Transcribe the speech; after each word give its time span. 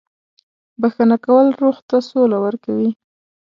•بښنه 0.81 1.17
کول 1.25 1.47
روح 1.61 1.77
ته 1.89 1.97
سوله 2.09 2.37
ورکوي. 2.45 2.89